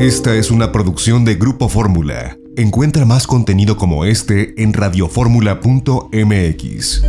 [0.00, 2.38] Esta es una producción de Grupo Fórmula.
[2.56, 7.02] Encuentra más contenido como este en radioformula.mx.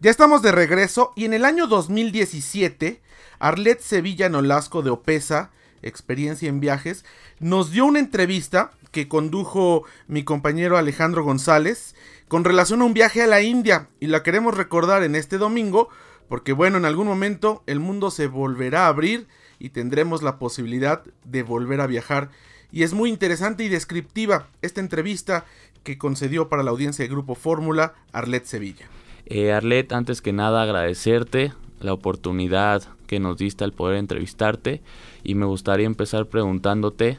[0.00, 3.00] Ya estamos de regreso y en el año 2017,
[3.38, 7.04] Arlet Sevilla Nolasco de Opesa, Experiencia en Viajes,
[7.38, 11.94] nos dio una entrevista que condujo mi compañero Alejandro González
[12.26, 15.88] con relación a un viaje a la India y la queremos recordar en este domingo
[16.28, 19.26] porque bueno, en algún momento el mundo se volverá a abrir
[19.58, 22.30] y tendremos la posibilidad de volver a viajar.
[22.70, 25.46] Y es muy interesante y descriptiva esta entrevista
[25.82, 28.86] que concedió para la audiencia de Grupo Fórmula Arlet Sevilla.
[29.26, 34.82] Eh, Arlet, antes que nada agradecerte la oportunidad que nos diste al poder entrevistarte
[35.22, 37.18] y me gustaría empezar preguntándote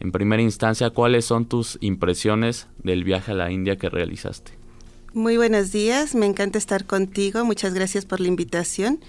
[0.00, 4.59] en primera instancia cuáles son tus impresiones del viaje a la India que realizaste.
[5.12, 9.00] Muy buenos días, me encanta estar contigo, muchas gracias por la invitación.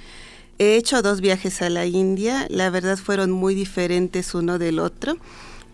[0.57, 5.17] He hecho dos viajes a la India, la verdad fueron muy diferentes uno del otro,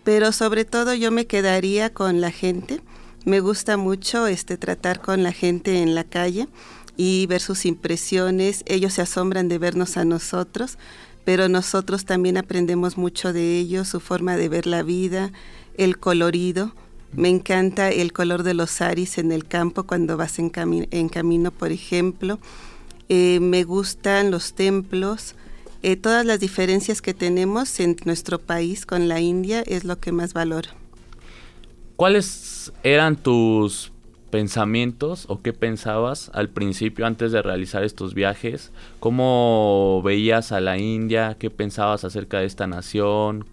[0.03, 2.81] pero sobre todo yo me quedaría con la gente.
[3.23, 6.50] Me gusta mucho este tratar con la gente en la calle
[6.98, 8.64] y ver sus impresiones.
[8.66, 10.78] Ellos se asombran de vernos a nosotros,
[11.23, 15.31] pero nosotros también aprendemos mucho de ellos, su forma de ver la vida,
[15.78, 16.73] el colorido
[17.13, 21.72] me encanta el color de los aris en el campo cuando vas en, camino, por
[21.72, 22.39] ejemplo.
[23.09, 25.36] Eh, me gustan los templos.
[25.83, 30.11] Eh, todas las diferencias que tenemos en nuestro país con la India es lo que
[30.11, 30.69] más valoro.
[31.95, 33.92] ¿Cuáles eran tus
[34.30, 38.71] pensamientos o qué pensabas al principio antes de realizar estos viajes?
[38.99, 41.38] ¿Cómo veías a la India?
[41.39, 43.45] ¿Qué pensabas acerca de esta nación?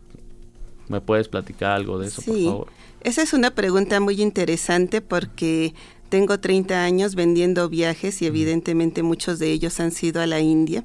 [0.88, 2.68] ¿Me puedes platicar algo de eso, por favor?
[3.04, 5.74] Esa es una pregunta muy interesante porque
[6.08, 10.84] tengo 30 años vendiendo viajes y evidentemente muchos de ellos han sido a la India.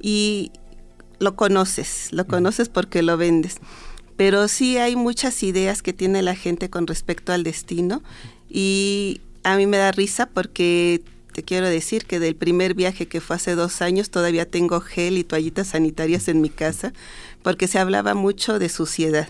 [0.00, 0.50] Y
[1.20, 3.58] lo conoces, lo conoces porque lo vendes.
[4.16, 8.02] Pero sí hay muchas ideas que tiene la gente con respecto al destino.
[8.48, 11.00] Y a mí me da risa porque
[11.32, 15.16] te quiero decir que del primer viaje que fue hace dos años todavía tengo gel
[15.16, 16.92] y toallitas sanitarias en mi casa
[17.44, 19.28] porque se hablaba mucho de suciedad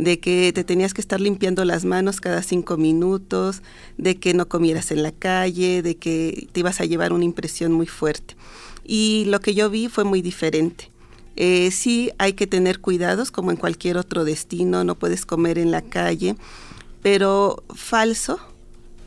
[0.00, 3.62] de que te tenías que estar limpiando las manos cada cinco minutos,
[3.98, 7.72] de que no comieras en la calle, de que te ibas a llevar una impresión
[7.72, 8.34] muy fuerte.
[8.82, 10.90] Y lo que yo vi fue muy diferente.
[11.36, 15.70] Eh, sí hay que tener cuidados como en cualquier otro destino, no puedes comer en
[15.70, 16.34] la calle,
[17.02, 18.40] pero falso,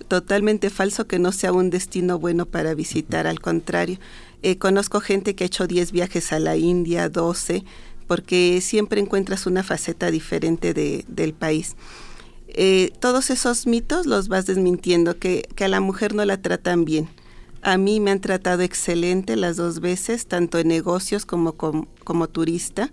[0.07, 3.97] totalmente falso que no sea un destino bueno para visitar, al contrario.
[4.43, 7.63] Eh, conozco gente que ha hecho 10 viajes a la India, 12,
[8.08, 11.75] porque siempre encuentras una faceta diferente del país.
[12.56, 17.09] Eh, todos esos mitos los vas desmintiendo, que, a la mujer no la tratan bien.
[17.64, 22.91] A mí me han tratado excelente las dos veces, tanto en negocios como como, turista.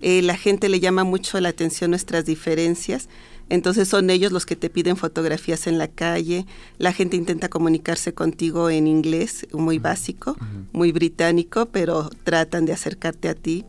[0.00, 3.08] Eh, la gente le llama mucho la atención nuestras diferencias.
[3.48, 6.46] Entonces son ellos los que te piden fotografías en la calle.
[6.78, 10.36] La gente intenta comunicarse contigo en inglés, muy básico,
[10.72, 13.64] muy británico, pero tratan de acercarte a ti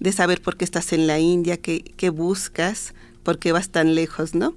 [0.00, 3.94] de saber por qué estás en la India, qué, qué buscas, por qué vas tan
[3.94, 4.54] lejos, ¿no?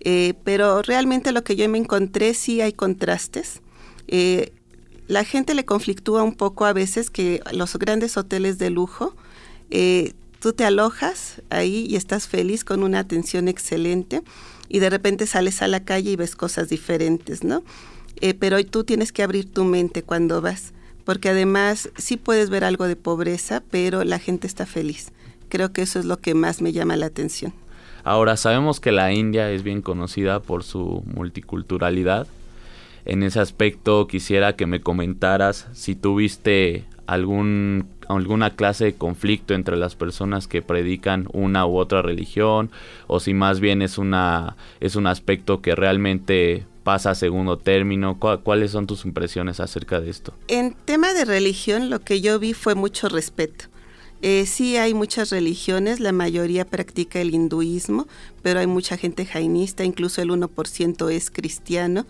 [0.00, 3.60] Eh, pero realmente lo que yo me encontré, sí hay contrastes.
[4.08, 4.52] Eh,
[5.06, 9.14] la gente le conflictúa un poco a veces que los grandes hoteles de lujo,
[9.70, 14.22] eh, tú te alojas ahí y estás feliz con una atención excelente
[14.68, 17.62] y de repente sales a la calle y ves cosas diferentes, ¿no?
[18.38, 20.74] pero tú tienes que abrir tu mente cuando vas
[21.04, 25.12] porque además sí puedes ver algo de pobreza, pero la gente está feliz.
[25.48, 27.52] Creo que eso es lo que más me llama la atención.
[28.04, 32.26] Ahora, sabemos que la India es bien conocida por su multiculturalidad.
[33.04, 39.76] En ese aspecto quisiera que me comentaras si tuviste algún alguna clase de conflicto entre
[39.76, 42.70] las personas que predican una u otra religión
[43.06, 48.18] o si más bien es una es un aspecto que realmente pasa segundo término?
[48.18, 50.34] ¿Cuáles son tus impresiones acerca de esto?
[50.48, 53.66] En tema de religión, lo que yo vi fue mucho respeto.
[54.22, 58.06] Eh, sí hay muchas religiones, la mayoría practica el hinduismo,
[58.42, 62.06] pero hay mucha gente jainista, incluso el 1% es cristiano.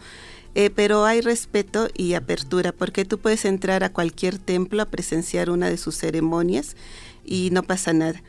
[0.57, 5.49] Eh, pero hay respeto y apertura, porque tú puedes entrar a cualquier templo a presenciar
[5.49, 6.77] una de sus ceremonias
[7.25, 8.21] y no pasa nada.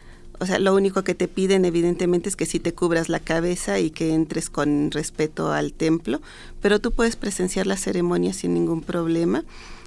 [0.42, 3.78] O sea, lo único que te piden evidentemente es que si te cubras la cabeza
[3.80, 6.20] y que entres con respeto al templo,
[6.64, 9.44] pero tú puedes presenciar la ceremonia sin ningún problema.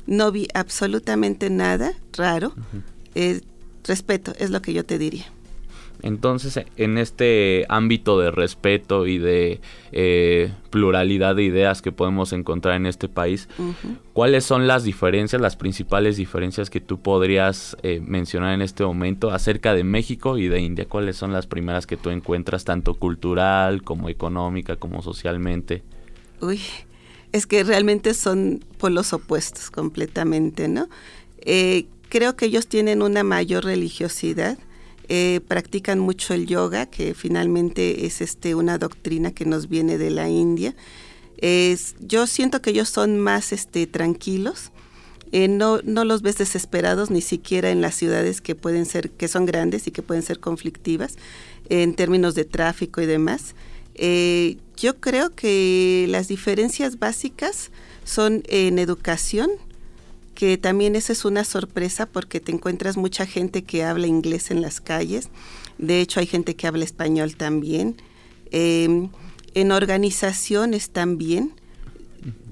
[0.07, 2.55] No vi absolutamente nada raro.
[3.17, 3.41] Eh,
[3.83, 5.27] respeto es lo que yo te diría.
[6.05, 12.77] Entonces, en este ámbito de respeto y de eh, pluralidad de ideas que podemos encontrar
[12.77, 13.49] en este país,
[14.13, 19.31] ¿cuáles son las diferencias, las principales diferencias que tú podrías eh, mencionar en este momento
[19.31, 20.85] acerca de México y de India?
[20.87, 25.83] ¿Cuáles son las primeras que tú encuentras, tanto cultural como económica, como socialmente?
[26.43, 26.61] Uy,
[27.33, 30.87] es que realmente son polos opuestos completamente, ¿no?
[31.39, 34.59] Eh, creo que ellos tienen una mayor religiosidad
[35.09, 40.11] eh, practican mucho el yoga, que finalmente es este, una doctrina que nos viene de
[40.11, 40.75] la India.
[41.39, 44.71] Es, yo siento que ellos son más este, tranquilos.
[45.33, 49.29] Eh, no, no los ves desesperados ni siquiera en las ciudades que pueden ser, que
[49.29, 51.17] son grandes y que pueden ser conflictivas
[51.69, 53.55] en términos de tráfico y demás.
[53.95, 57.71] Eh, yo creo que las diferencias básicas
[58.05, 59.51] son en educación,
[60.35, 64.61] que también esa es una sorpresa porque te encuentras mucha gente que habla inglés en
[64.61, 65.31] las calles.
[65.79, 67.97] De hecho, hay gente que habla español también.
[68.51, 69.11] Em,
[69.55, 71.53] en organizaciones también.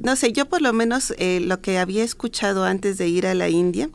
[0.00, 3.34] No sé, yo por lo menos eh, lo que había escuchado antes de ir a
[3.34, 3.88] la India,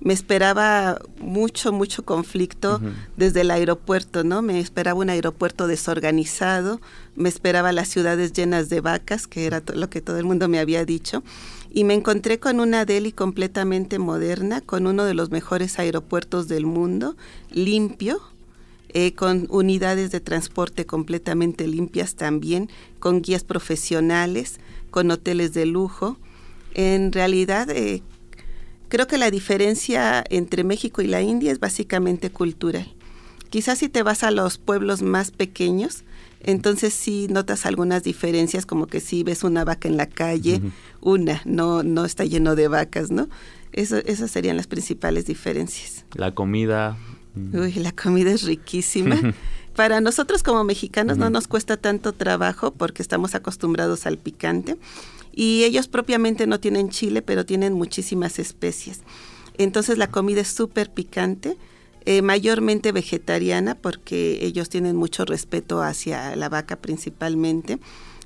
[0.00, 2.80] me esperaba mucho, mucho conflicto
[3.18, 4.40] desde el aeropuerto, ¿no?
[4.40, 6.80] Me esperaba un aeropuerto desorganizado,
[7.16, 10.58] me esperaba las ciudades llenas de vacas, que era lo que todo el mundo me
[10.58, 11.22] había dicho
[11.72, 16.66] y me encontré con una Delhi completamente moderna, con uno de los mejores aeropuertos del
[16.66, 17.16] mundo,
[17.50, 18.20] limpio,
[18.92, 22.68] eh, con unidades de transporte completamente limpias también,
[22.98, 24.58] con guías profesionales,
[24.90, 26.16] con hoteles de lujo.
[26.74, 28.02] En realidad, eh,
[28.88, 32.92] creo que la diferencia entre México y la India es básicamente cultural.
[33.48, 36.02] Quizás si te vas a los pueblos más pequeños,
[36.40, 40.60] entonces sí notas algunas diferencias, como que si ves una vaca en la calle,
[41.00, 43.28] una, no, no está lleno de vacas, ¿no?
[43.72, 46.04] Eso, esas serían las principales diferencias.
[46.14, 46.96] La comida.
[47.52, 49.16] Uy, la comida es riquísima.
[49.76, 54.76] Para nosotros como mexicanos no nos cuesta tanto trabajo porque estamos acostumbrados al picante
[55.32, 59.00] y ellos propiamente no tienen chile, pero tienen muchísimas especies.
[59.58, 61.56] Entonces la comida es súper picante
[62.10, 67.78] eh, mayormente vegetariana porque ellos tienen mucho respeto hacia la vaca principalmente.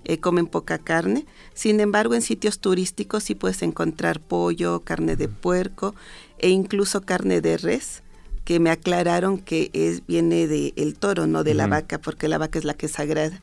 [0.06, 1.26] Eh, comen poca carne.
[1.52, 5.94] Sin embargo, en sitios turísticos sí puedes encontrar pollo, carne de puerco
[6.38, 8.02] e incluso carne de res,
[8.46, 12.58] que me aclararon que es, viene del toro, no de la vaca, porque la vaca
[12.58, 13.42] es la que es sagrada.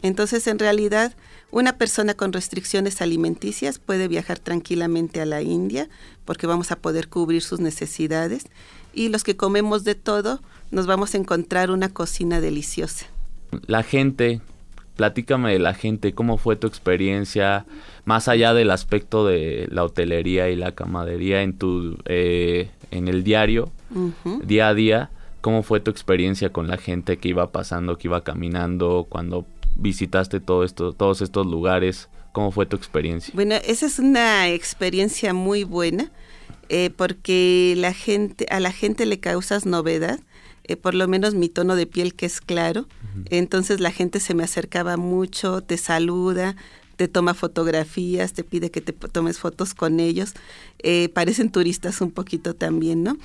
[0.00, 1.14] Entonces, en realidad,
[1.54, 5.88] una persona con restricciones alimenticias puede viajar tranquilamente a la India
[6.24, 8.46] porque vamos a poder cubrir sus necesidades
[8.92, 10.40] y los que comemos de todo
[10.72, 13.06] nos vamos a encontrar una cocina deliciosa.
[13.68, 14.40] La gente,
[14.96, 17.66] platícame de la gente, cómo fue tu experiencia,
[18.04, 23.22] más allá del aspecto de la hotelería y la camadería en tu eh, en el
[23.22, 23.70] diario,
[24.42, 25.10] día a día,
[25.40, 29.46] cómo fue tu experiencia con la gente que iba pasando, que iba caminando, cuando
[29.76, 33.32] visitaste todo esto, todos estos lugares, cómo fue tu experiencia.
[33.34, 36.10] Bueno, esa es una experiencia muy buena
[36.68, 40.20] eh, porque la gente, a la gente le causas novedad,
[40.64, 42.86] eh, por lo menos mi tono de piel que es claro,
[43.30, 46.56] entonces la gente se me acercaba mucho, te saluda,
[46.96, 50.32] te toma fotografías, te pide que te tomes fotos con ellos,
[50.78, 53.16] eh, parecen turistas un poquito también, ¿no?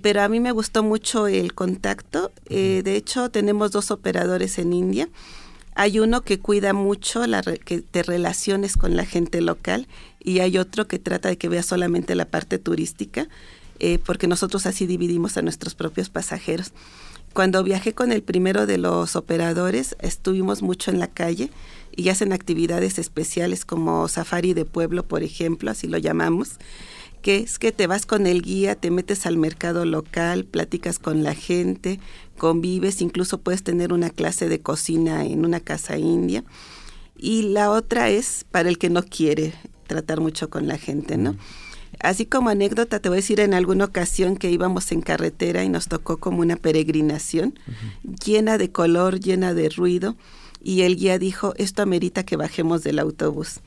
[0.00, 5.08] pero a mí me gustó mucho el contacto, de hecho tenemos dos operadores en India,
[5.74, 9.88] hay uno que cuida mucho la que te relaciones con la gente local
[10.22, 13.28] y hay otro que trata de que veas solamente la parte turística,
[13.78, 16.72] eh, porque nosotros así dividimos a nuestros propios pasajeros.
[17.32, 21.50] Cuando viajé con el primero de los operadores, estuvimos mucho en la calle
[21.96, 26.58] y hacen actividades especiales como safari de pueblo, por ejemplo, así lo llamamos
[27.22, 31.22] que es que te vas con el guía, te metes al mercado local, platicas con
[31.22, 32.00] la gente,
[32.36, 36.44] convives, incluso puedes tener una clase de cocina en una casa india.
[37.16, 39.54] Y la otra es para el que no quiere
[39.86, 41.36] tratar mucho con la gente, ¿no?
[42.00, 45.68] Así como anécdota, te voy a decir en alguna ocasión que íbamos en carretera y
[45.68, 47.58] nos tocó como una peregrinación
[48.24, 50.16] llena de color, llena de ruido,
[50.62, 53.60] y el guía dijo, esto amerita que bajemos del autobús.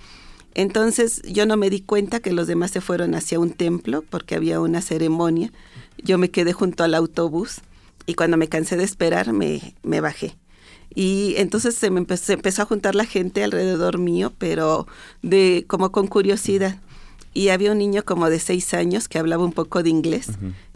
[0.56, 4.36] Entonces yo no me di cuenta que los demás se fueron hacia un templo porque
[4.36, 5.52] había una ceremonia.
[6.02, 7.58] Yo me quedé junto al autobús
[8.06, 10.38] y cuando me cansé de esperar me, me bajé.
[10.94, 14.88] Y entonces se me empezó, empezó, a juntar la gente alrededor mío, pero
[15.22, 16.80] de como con curiosidad.
[17.34, 20.28] Y había un niño como de seis años que hablaba un poco de inglés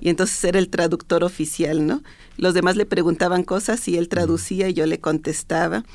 [0.01, 2.03] y entonces era el traductor oficial, ¿no?
[2.36, 5.86] Los demás le preguntaban cosas y él traducía y yo le contestaba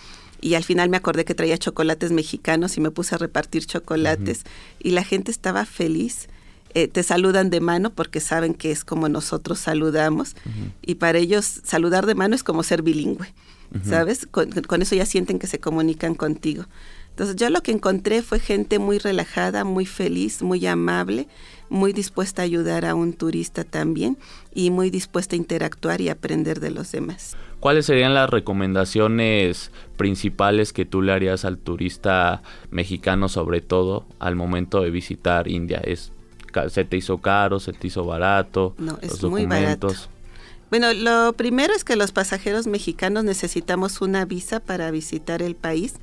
[0.45, 4.45] y al final me acordé que traía chocolates mexicanos y me puse a repartir chocolates
[4.79, 6.29] y la gente estaba feliz.
[6.75, 10.37] eh, te saludan de mano porque saben que es como nosotros saludamos
[10.83, 13.33] y para ellos saludar de mano es como ser bilingüe,
[13.89, 14.27] ¿sabes?
[14.31, 16.67] Con, con, eso ya sienten que se comunican contigo.
[17.15, 21.29] Entonces yo lo que encontré fue gente muy relajada, muy feliz, muy amable,
[21.69, 24.19] muy dispuesta a ayudar a un turista también
[24.53, 27.37] y muy dispuesta a interactuar y aprender de los demás.
[27.61, 32.43] ¿Cuáles serían las recomendaciones principales que tú le harías al turista
[32.73, 35.81] mexicano sobre todo al momento de visitar India?
[35.85, 36.11] ¿Es,
[36.69, 37.61] ¿Se te hizo caro?
[37.61, 38.75] ¿Se te hizo barato?
[38.77, 39.95] No, es muy barato.
[40.75, 45.95] Bueno, lo primero es que los pasajeros mexicanos necesitamos una visa para visitar el país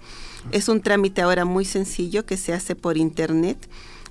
[0.53, 3.57] es un trámite ahora muy sencillo que se hace por internet.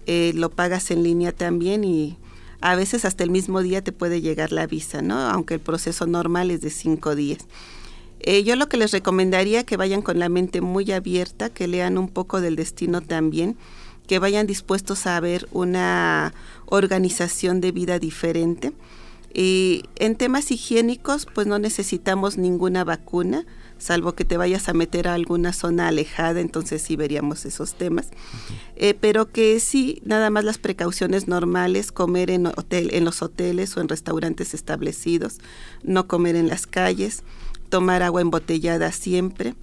[0.04, 2.18] Eh, lo pagas en línea también y
[2.60, 5.18] a veces hasta el mismo día te puede llegar la visa, ¿no?
[5.18, 7.38] Aunque el proceso normal es de cinco días.
[8.20, 11.96] Eh, yo lo que les recomendaría que vayan con la mente muy abierta, que lean
[11.96, 13.56] un poco del destino también,
[14.06, 16.34] que vayan dispuestos a ver una
[16.66, 18.74] organización de vida diferente.
[19.32, 23.46] Y en temas higiénicos, pues no necesitamos ninguna vacuna
[23.80, 28.08] salvo que te vayas a meter a alguna zona alejada, entonces sí veríamos esos temas.
[28.76, 33.76] Eh, pero que sí, nada más las precauciones normales, comer en, hotel, en los hoteles
[33.76, 35.38] o en restaurantes establecidos,
[35.82, 37.22] no comer en las calles,
[37.68, 39.54] tomar agua embotellada siempre.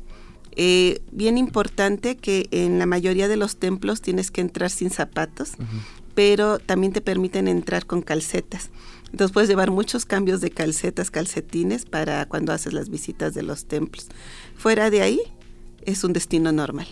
[0.60, 5.52] Eh, bien importante que en la mayoría de los templos tienes que entrar sin zapatos,
[6.16, 8.72] pero también te permiten entrar con calcetas.
[9.12, 13.66] Entonces puedes llevar muchos cambios de calcetas, calcetines para cuando haces las visitas de los
[13.66, 14.08] templos.
[14.56, 15.22] Fuera de ahí
[15.86, 16.88] es un destino normal.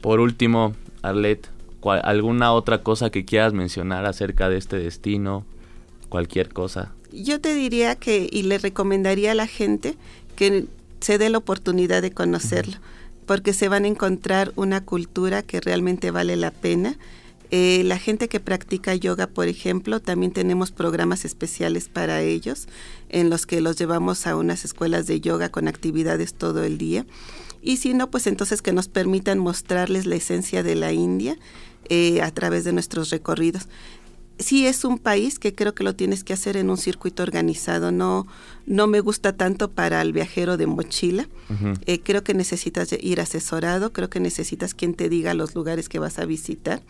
[0.00, 1.48] Por último, Arlet,
[2.02, 5.44] ¿alguna otra cosa que quieras mencionar acerca de este destino?
[6.08, 6.92] Cualquier cosa.
[7.12, 9.96] Yo te diría que, y le recomendaría a la gente
[10.36, 10.66] que
[11.00, 12.76] se dé la oportunidad de conocerlo,
[13.26, 16.96] porque se van a encontrar una cultura que realmente vale la pena
[17.50, 22.66] eh, la gente que practica yoga, por ejemplo, también tenemos programas especiales para ellos,
[23.08, 27.06] en los que los llevamos a unas escuelas de yoga con actividades todo el día.
[27.62, 31.36] Y si no, pues entonces que nos permitan mostrarles la esencia de la India
[31.88, 33.68] eh, a través de nuestros recorridos.
[34.38, 37.90] Sí es un país que creo que lo tienes que hacer en un circuito organizado.
[37.90, 38.26] No,
[38.66, 41.26] no me gusta tanto para el viajero de mochila.
[41.86, 43.92] Eh, creo que necesitas ir asesorado.
[43.92, 46.82] Creo que necesitas quien te diga los lugares que vas a visitar.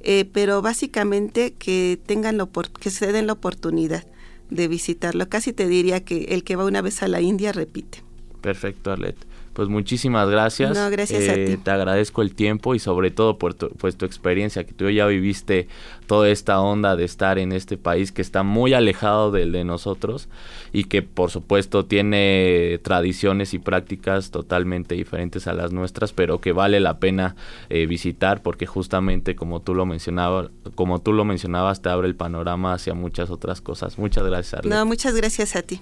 [0.00, 4.04] Eh, pero básicamente que tengan lo que se den la oportunidad
[4.50, 5.28] de visitarlo.
[5.28, 8.02] Casi te diría que el que va una vez a la India repite.
[8.40, 9.16] Perfecto, Arlet.
[9.52, 10.76] Pues muchísimas gracias.
[10.76, 11.56] No, gracias a eh, ti.
[11.56, 15.06] Te agradezco el tiempo y sobre todo por tu, pues, tu experiencia, que tú ya
[15.06, 15.66] viviste
[16.06, 20.28] toda esta onda de estar en este país que está muy alejado del de nosotros
[20.72, 26.52] y que por supuesto tiene tradiciones y prácticas totalmente diferentes a las nuestras, pero que
[26.52, 27.34] vale la pena
[27.68, 32.14] eh, visitar porque justamente como tú lo mencionabas, como tú lo mencionabas, te abre el
[32.14, 33.98] panorama hacia muchas otras cosas.
[33.98, 34.54] Muchas gracias.
[34.54, 34.72] Arlet.
[34.72, 35.80] No, muchas gracias a ti.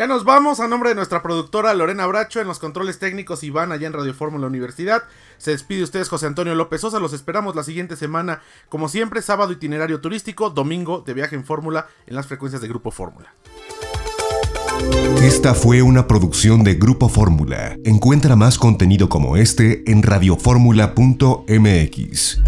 [0.00, 3.70] Ya nos vamos a nombre de nuestra productora Lorena Bracho en los controles técnicos Iván
[3.70, 5.02] allá en Radio Fórmula Universidad.
[5.36, 8.40] Se despide ustedes José Antonio López Sosa, los esperamos la siguiente semana,
[8.70, 12.90] como siempre, sábado itinerario turístico, domingo de viaje en Fórmula en las frecuencias de Grupo
[12.90, 13.34] Fórmula.
[15.22, 17.76] Esta fue una producción de Grupo Fórmula.
[17.84, 22.40] Encuentra más contenido como este en radioformula.mx.